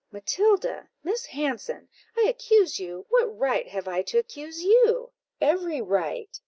"Matilda! 0.11 0.89
Miss 1.03 1.27
Hanson! 1.27 1.87
I 2.17 2.21
accuse 2.27 2.79
you! 2.79 3.05
what 3.09 3.37
right 3.37 3.67
have 3.67 3.87
I 3.87 4.01
to 4.01 4.17
accuse 4.17 4.63
you?" 4.63 5.11
"Every 5.39 5.79
right. 5.79 6.39